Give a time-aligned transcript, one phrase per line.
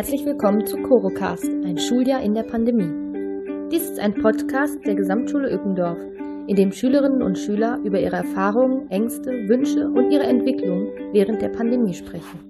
[0.00, 3.68] Herzlich willkommen zu Corocast, ein Schuljahr in der Pandemie.
[3.70, 5.98] Dies ist ein Podcast der Gesamtschule Ückendorf,
[6.46, 11.50] in dem Schülerinnen und Schüler über ihre Erfahrungen, Ängste, Wünsche und ihre Entwicklung während der
[11.50, 12.40] Pandemie sprechen.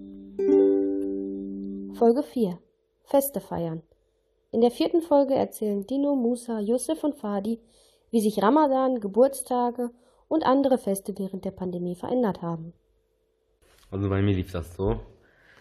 [1.94, 2.56] Folge 4
[3.03, 3.82] Feste feiern.
[4.53, 7.58] In der vierten Folge erzählen Dino, Musa, Yusuf und Fadi,
[8.12, 9.90] wie sich Ramadan, Geburtstage
[10.28, 12.74] und andere Feste während der Pandemie verändert haben.
[13.90, 15.01] Also bei mir lief das so.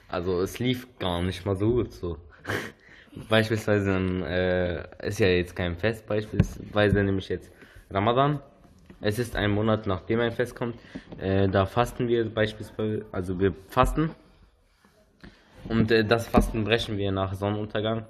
[0.10, 2.18] Also es lief gar nicht mal so gut so.
[3.30, 3.92] beispielsweise
[4.26, 7.52] äh, ist ja jetzt kein Fest, beispielsweise nämlich jetzt
[7.90, 8.40] Ramadan.
[9.02, 10.76] Es ist ein Monat nachdem ein Fest kommt.
[11.20, 14.12] Äh, da fasten wir beispielsweise, also wir fasten.
[15.68, 18.06] Und äh, das Fasten brechen wir nach Sonnenuntergang.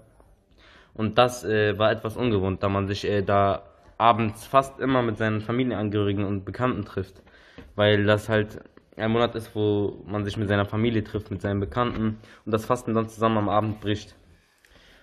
[0.93, 3.63] Und das äh, war etwas ungewohnt, da man sich äh, da
[3.97, 7.21] abends fast immer mit seinen Familienangehörigen und Bekannten trifft.
[7.75, 8.59] Weil das halt
[8.99, 12.65] ein Monat ist, wo man sich mit seiner Familie trifft, mit seinen Bekannten und das
[12.65, 14.15] Fasten dann zusammen am Abend bricht.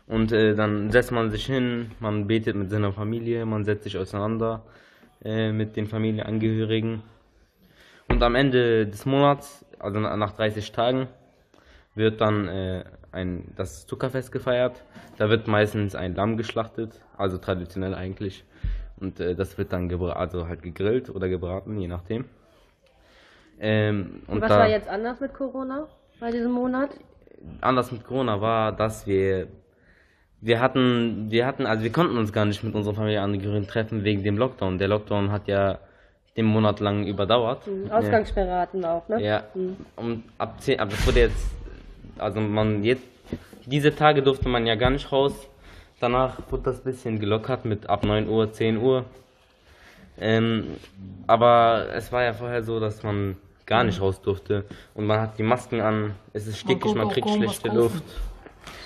[0.06, 3.98] Und äh, dann setzt man sich hin, man betet mit seiner Familie, man setzt sich
[3.98, 4.62] auseinander
[5.24, 7.02] äh, mit den Familienangehörigen.
[8.08, 11.08] Und am Ende des Monats, also nach 30 Tagen,
[11.94, 14.84] wird dann äh, ein, das Zuckerfest gefeiert.
[15.16, 18.44] Da wird meistens ein Lamm geschlachtet, also traditionell eigentlich.
[18.98, 22.26] Und äh, das wird dann also halt gegrillt oder gebraten, je nachdem.
[23.58, 25.86] Ähm, und, was da, war jetzt anders mit Corona
[26.20, 26.90] bei diesem Monat?
[27.60, 29.48] Anders mit Corona war, dass wir
[30.40, 34.22] wir hatten, wir hatten, also wir konnten uns gar nicht mit unserer Familienangehörigen treffen wegen
[34.22, 34.78] dem Lockdown.
[34.78, 35.78] Der Lockdown hat ja
[36.36, 37.66] den Monat lang überdauert.
[37.66, 37.90] Mhm.
[37.90, 39.22] Ausgangssperre hatten wir auch, ne?
[39.22, 39.44] Ja.
[39.54, 39.76] Mhm.
[39.96, 41.46] Und ab 10, aber das wurde jetzt,
[42.18, 43.02] also man jetzt,
[43.64, 45.48] diese Tage durfte man ja gar nicht raus.
[45.98, 49.06] Danach wurde das bisschen gelockert mit ab 9 Uhr, 10 Uhr.
[50.18, 50.76] Ähm,
[51.26, 53.36] aber es war ja vorher so, dass man
[53.66, 54.64] gar nicht raus durfte.
[54.94, 58.04] Und man hat die Masken an, es ist stickig, man, man kriegt schlechte Luft.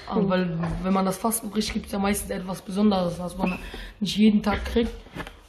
[0.09, 3.58] Aber weil, wenn man das Fasten bricht, gibt es ja meistens etwas Besonderes, was man
[4.01, 4.92] nicht jeden Tag kriegt.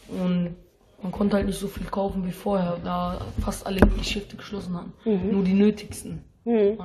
[0.08, 0.56] Und
[1.02, 4.94] man konnte halt nicht so viel kaufen wie vorher, da fast alle Geschäfte geschlossen haben.
[5.03, 5.31] Mhm.
[5.31, 6.24] Nur die nötigsten.
[6.46, 6.78] Mhm.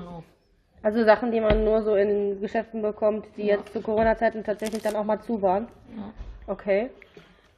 [0.83, 3.57] Also Sachen, die man nur so in Geschäften bekommt, die ja.
[3.57, 5.69] jetzt zu Corona-Zeiten tatsächlich dann auch mal zu waren.
[5.97, 6.13] Ja.
[6.47, 6.91] Okay.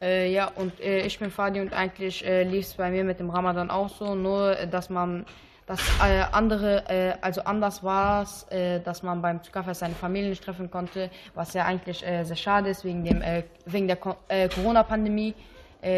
[0.00, 3.19] Äh, ja, und äh, ich bin Fadi und eigentlich äh, lief es bei mir mit
[3.19, 5.26] dem Ramadan auch so, nur äh, dass man
[5.66, 8.47] das äh, andere, äh, also anders war es,
[8.84, 12.84] dass man beim Zuckerfest seine Familie nicht treffen konnte, was ja eigentlich sehr schade ist
[12.84, 13.22] wegen, dem,
[13.66, 15.34] wegen der Corona-Pandemie.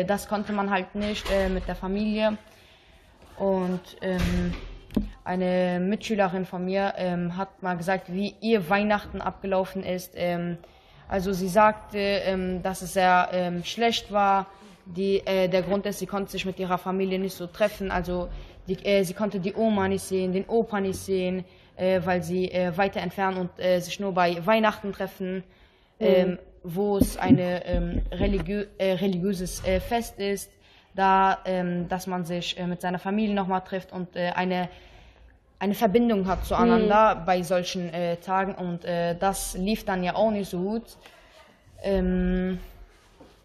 [0.09, 2.37] das konnte man halt nicht mit der Familie.
[3.37, 4.53] Und ähm,
[5.22, 10.15] eine Mitschülerin von mir ähm, hat mal gesagt, wie ihr Weihnachten abgelaufen ist.
[10.17, 10.59] Ähm,
[11.10, 14.47] also sie sagte, ähm, dass es sehr ähm, schlecht war.
[14.87, 17.91] Die, äh, der Grund ist, sie konnte sich mit ihrer Familie nicht so treffen.
[17.91, 18.28] Also
[18.69, 21.44] die, äh, sie konnte die Oma nicht sehen, den Opa nicht sehen,
[21.76, 25.43] äh, weil sie äh, weiter entfernt und äh, sich nur bei Weihnachten treffen,
[25.99, 26.38] mhm.
[26.62, 30.53] wo es ein ähm, religiö äh, religiöses Fest ist.
[30.94, 34.69] Da, ähm, dass man sich mit seiner Familie nochmal trifft und eine
[35.60, 37.25] eine Verbindung hat zueinander mhm.
[37.26, 40.82] bei solchen äh, Tagen und äh, das lief dann ja auch nicht so gut.
[41.82, 42.59] Ähm,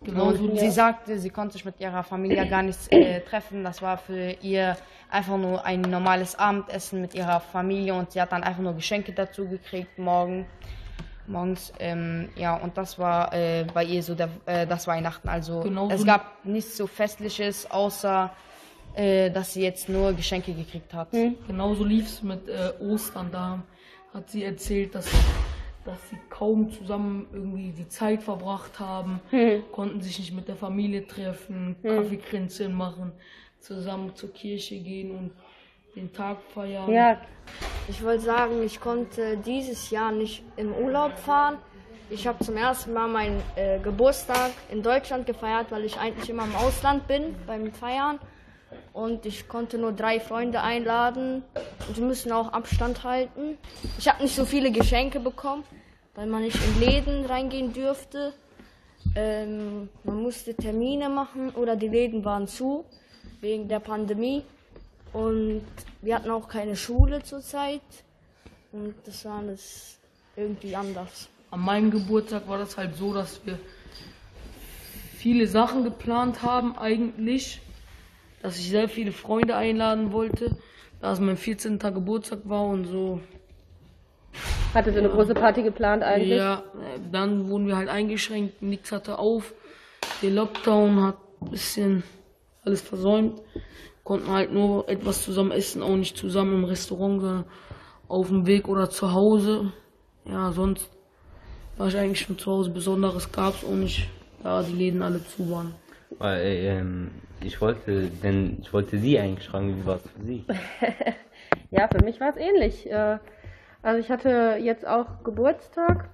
[0.01, 3.63] genau, und sie sagte, sie konnte sich mit ihrer Familie gar nicht äh, treffen.
[3.65, 4.77] Das war für ihr
[5.11, 9.11] einfach nur ein normales Abendessen mit ihrer Familie und sie hat dann einfach nur Geschenke
[9.11, 10.45] dazu gekriegt morgen,
[11.27, 11.73] morgens.
[11.79, 15.27] Ähm, ja, und das war äh, bei ihr so der, äh, das Weihnachten.
[15.27, 18.31] Also genau es gab nichts so Festliches, außer
[18.95, 21.11] äh, dass sie jetzt nur Geschenke gekriegt hat.
[21.13, 21.35] Mhm.
[21.47, 23.29] Genauso lief es mit äh, Ostern.
[23.31, 23.63] Da
[24.13, 25.05] hat sie erzählt, dass,
[25.83, 29.63] dass sie kaum zusammen irgendwie die Zeit verbracht haben, mhm.
[29.71, 31.87] konnten sich nicht mit der Familie treffen, mhm.
[31.87, 33.11] Kaffeekränzchen machen,
[33.59, 35.31] zusammen zur Kirche gehen und
[35.95, 36.91] den Tag feiern.
[36.91, 37.19] Ja,
[37.87, 41.57] ich wollte sagen, ich konnte dieses Jahr nicht im Urlaub fahren.
[42.09, 46.43] Ich habe zum ersten Mal meinen äh, Geburtstag in Deutschland gefeiert, weil ich eigentlich immer
[46.43, 48.19] im Ausland bin beim Feiern
[48.95, 51.43] und ich konnte nur drei Freunde einladen
[51.85, 53.57] und wir müssen auch Abstand halten.
[53.99, 55.65] Ich habe nicht so viele Geschenke bekommen,
[56.15, 58.31] weil man nicht in Läden reingehen dürfte.
[59.13, 62.85] Ähm, man musste Termine machen oder die Läden waren zu
[63.41, 64.43] wegen der Pandemie
[65.11, 65.65] und
[66.01, 67.81] wir hatten auch keine Schule zurzeit
[68.71, 69.99] und das war alles
[70.37, 71.27] irgendwie anders.
[71.51, 73.59] An meinem Geburtstag war das halt so, dass wir
[75.17, 77.59] viele Sachen geplant haben eigentlich
[78.45, 80.55] dass ich sehr viele Freunde einladen wollte,
[81.01, 81.79] da es mein 14.
[81.79, 83.19] Geburtstag war und so.
[84.71, 86.37] Hatte so eine große Party geplant eigentlich?
[86.37, 86.61] Ja,
[87.11, 89.55] dann wurden wir halt eingeschränkt, nichts hatte auf.
[90.21, 92.03] Der Lockdown hat ein bisschen
[92.63, 93.41] alles versäumt.
[94.03, 97.45] Konnten halt nur etwas zusammen essen, auch nicht zusammen im Restaurant,
[98.07, 99.73] auf dem Weg oder zu Hause.
[100.25, 100.87] ja, sonst
[101.77, 102.69] war ich eigentlich schon zu Hause.
[102.69, 104.07] Besonderes gab es auch nicht,
[104.43, 105.73] da die Läden alle zu waren.
[106.17, 110.23] Weil, äh, ähm, ich wollte, denn ich wollte Sie eigentlich fragen, wie war es für
[110.23, 110.45] Sie?
[111.71, 112.89] Ja, für mich war es ähnlich.
[112.89, 113.17] Äh,
[113.81, 116.09] Also ich hatte jetzt auch Geburtstag.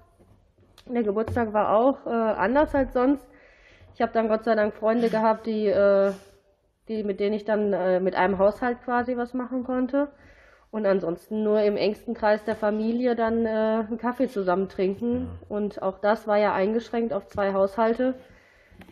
[0.88, 3.25] Der Geburtstag war auch äh, anders als sonst.
[3.94, 6.12] Ich habe dann Gott sei Dank Freunde gehabt, die, äh,
[6.88, 10.09] die mit denen ich dann mit einem Haushalt quasi was machen konnte.
[10.71, 15.30] Und ansonsten nur im engsten Kreis der Familie dann einen Kaffee zusammen trinken.
[15.50, 18.15] Und auch das war ja eingeschränkt auf zwei Haushalte.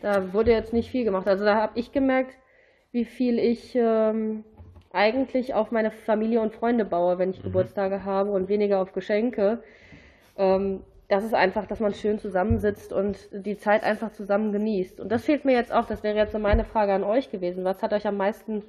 [0.01, 1.27] Da wurde jetzt nicht viel gemacht.
[1.27, 2.35] Also da habe ich gemerkt,
[2.91, 4.43] wie viel ich ähm,
[4.91, 9.61] eigentlich auf meine Familie und Freunde baue, wenn ich Geburtstage habe und weniger auf Geschenke.
[10.37, 14.99] Ähm, das ist einfach, dass man schön zusammensitzt und die Zeit einfach zusammen genießt.
[14.99, 15.85] Und das fehlt mir jetzt auch.
[15.85, 17.63] Das wäre jetzt so meine Frage an euch gewesen.
[17.63, 18.63] Was hat euch am meisten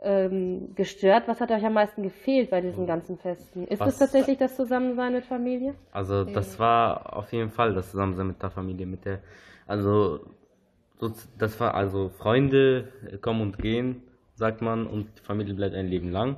[0.00, 1.24] ähm, gestört?
[1.26, 3.66] Was hat euch am meisten gefehlt bei diesen ganzen Festen?
[3.66, 5.74] Ist Was- es tatsächlich das Zusammensein mit Familie?
[5.92, 9.18] Also das war auf jeden Fall das Zusammensein mit der Familie, mit der,
[9.66, 10.26] also so,
[11.38, 14.02] das war also Freunde äh, kommen und gehen,
[14.34, 16.36] sagt man, und die Familie bleibt ein Leben lang.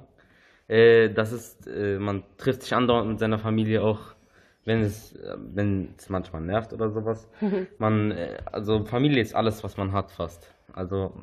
[0.69, 4.01] Äh, das ist, äh, man trifft sich andauernd mit seiner Familie auch,
[4.65, 7.27] wenn es, wenn es manchmal nervt oder sowas.
[7.79, 8.13] Man,
[8.53, 10.53] also Familie ist alles, was man hat fast.
[10.75, 11.15] Also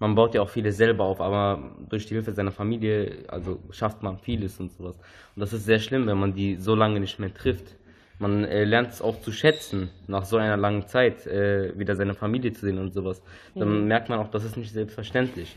[0.00, 4.02] man baut ja auch vieles selber auf, aber durch die Hilfe seiner Familie, also schafft
[4.02, 4.96] man vieles und sowas.
[4.96, 7.76] Und das ist sehr schlimm, wenn man die so lange nicht mehr trifft.
[8.18, 12.14] Man äh, lernt es auch zu schätzen, nach so einer langen Zeit äh, wieder seine
[12.14, 13.22] Familie zu sehen und sowas.
[13.54, 15.56] Dann merkt man auch, das ist nicht selbstverständlich.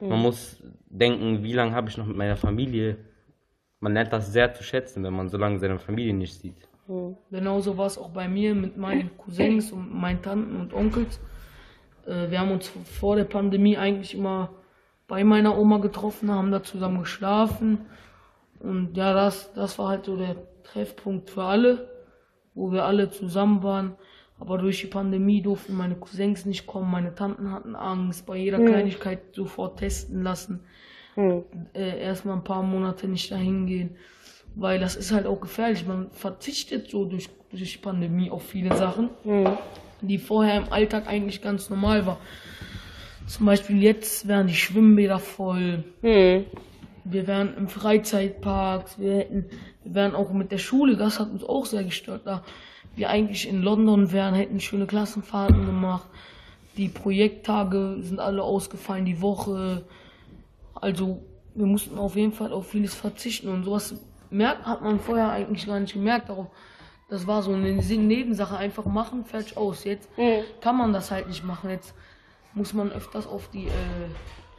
[0.00, 2.96] Man muss denken, wie lange habe ich noch mit meiner Familie.
[3.80, 6.68] Man lernt das sehr zu schätzen, wenn man so lange seine Familie nicht sieht.
[7.30, 11.18] Genauso war es auch bei mir mit meinen Cousins und meinen Tanten und Onkels.
[12.06, 14.50] Äh, wir haben uns vor der Pandemie eigentlich immer
[15.08, 17.86] bei meiner Oma getroffen, haben da zusammen geschlafen.
[18.60, 21.88] Und ja, das, das war halt so der Treffpunkt für alle,
[22.54, 23.94] wo wir alle zusammen waren.
[24.38, 28.58] Aber durch die Pandemie durften meine Cousins nicht kommen, meine Tanten hatten Angst, bei jeder
[28.66, 30.60] Kleinigkeit sofort testen lassen.
[31.74, 33.96] Äh, erstmal ein paar Monate nicht dahin gehen.
[34.56, 35.86] Weil das ist halt auch gefährlich.
[35.86, 39.10] Man verzichtet so durch, durch die Pandemie auf viele Sachen,
[40.00, 42.18] die vorher im Alltag eigentlich ganz normal war.
[43.26, 45.84] Zum Beispiel jetzt wären die Schwimmbäder voll.
[47.04, 49.46] Wir wären im Freizeitparks, wir hätten,
[49.82, 52.42] wir wären auch mit der Schule, das hat uns auch sehr gestört, da
[52.96, 56.08] wir eigentlich in London wären, hätten schöne Klassenfahrten gemacht.
[56.76, 59.84] Die Projekttage sind alle ausgefallen, die Woche.
[60.74, 61.22] Also
[61.54, 63.94] wir mussten auf jeden Fall auf vieles verzichten und sowas
[64.30, 66.28] merkt, hat man vorher eigentlich gar nicht gemerkt.
[66.28, 66.48] Darauf,
[67.08, 69.84] das war so eine Nebensache, einfach machen, fertig aus.
[69.84, 70.08] Jetzt
[70.60, 71.70] kann man das halt nicht machen.
[71.70, 71.94] Jetzt
[72.54, 73.70] muss man öfters auf die äh,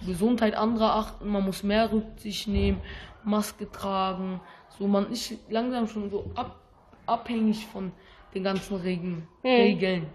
[0.05, 2.81] Gesundheit anderer achten, man muss mehr Rücksicht nehmen,
[3.23, 4.39] Maske tragen.
[4.77, 6.59] So, man ist langsam schon so ab,
[7.05, 7.91] abhängig von
[8.33, 9.27] den ganzen Regeln.
[9.43, 10.07] Regeln.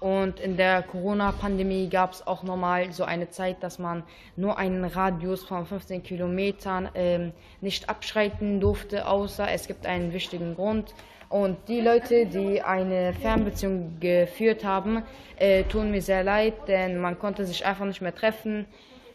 [0.00, 4.04] Und in der Corona-Pandemie gab es auch nochmal so eine Zeit, dass man
[4.36, 10.54] nur einen Radius von 15 Kilometern ähm, nicht abschreiten durfte, außer es gibt einen wichtigen
[10.54, 10.94] Grund.
[11.28, 15.02] Und die Leute, die eine Fernbeziehung geführt haben,
[15.36, 18.66] äh, tun mir sehr leid, denn man konnte sich einfach nicht mehr treffen.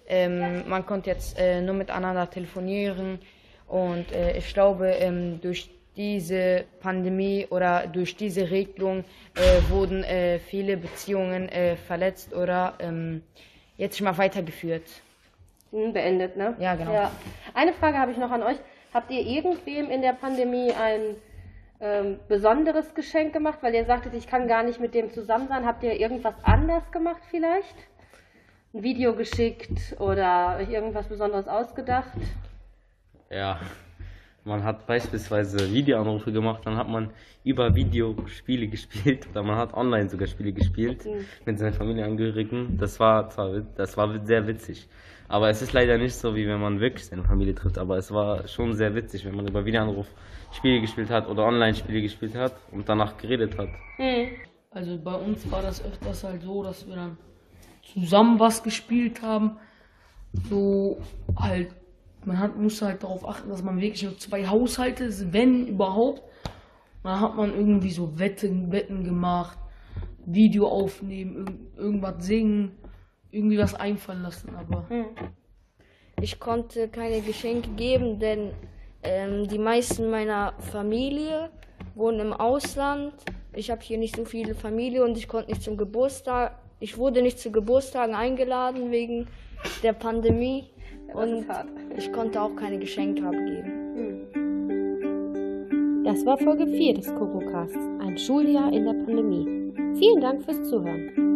[0.08, 3.20] Ähm, man konnte jetzt äh, nur miteinander telefonieren.
[3.68, 9.04] Und äh, ich glaube, ähm, durch diese Pandemie oder durch diese Regelung
[9.36, 13.24] äh, wurden äh, viele Beziehungen äh, verletzt oder ähm,
[13.78, 14.84] jetzt schon mal weitergeführt.
[15.72, 16.56] Hm, Beendet, ne?
[16.60, 16.94] Ja, genau.
[16.94, 17.12] Ja.
[17.54, 18.58] Eine Frage habe ich noch an euch.
[18.94, 21.16] Habt ihr irgendwem in der Pandemie ein
[21.80, 25.66] ähm, besonderes Geschenk gemacht, weil ihr sagtet, ich kann gar nicht mit dem zusammen sein?
[25.66, 27.76] Habt ihr irgendwas anders gemacht vielleicht?
[28.74, 32.18] Ein Video geschickt oder euch irgendwas Besonderes ausgedacht?
[33.30, 33.60] Ja,
[34.46, 37.12] man hat beispielsweise Videoanrufe gemacht, dann hat man
[37.44, 41.06] über Videospiele gespielt oder man hat online sogar Spiele gespielt
[41.46, 42.78] mit seinen Familienangehörigen.
[42.78, 44.88] Das war zwar das war sehr witzig,
[45.28, 47.78] aber es ist leider nicht so, wie wenn man wirklich seine Familie trifft.
[47.78, 50.08] Aber es war schon sehr witzig, wenn man über Videoanruf
[50.52, 53.70] Spiele gespielt hat oder Online-Spiele gespielt hat und danach geredet hat.
[54.70, 57.18] Also bei uns war das öfters halt so, dass wir dann
[57.94, 59.58] zusammen was gespielt haben.
[60.50, 61.00] So
[61.36, 61.76] halt,
[62.26, 66.22] man hat, musste halt darauf achten, dass man wirklich nur zwei Haushalte ist, wenn überhaupt.
[67.04, 69.58] Dann hat man irgendwie so Wetten, Wetten gemacht,
[70.26, 72.72] Video aufnehmen, irg irgendwas singen,
[73.32, 74.86] irgendwie was einfallen lassen, aber
[76.22, 78.52] Ich konnte keine Geschenke geben, denn
[79.04, 81.50] ähm, die meisten meiner Familie
[81.96, 83.14] wohnen im Ausland.
[83.54, 86.58] Ich habe hier nicht so viele Familie und ich konnte nicht zum Geburtstag.
[86.80, 89.28] Ich wurde nicht zu Geburtstagen eingeladen wegen
[89.84, 90.73] der Pandemie
[91.14, 91.46] das und
[91.98, 93.84] ich konnte auch keine Geschenke abgeben.
[96.04, 99.74] Da Das war Folge 4 des Korocasts, ein Schuljahr in der Pandemie.
[99.98, 101.33] Vielen Dank fürs Zuhören.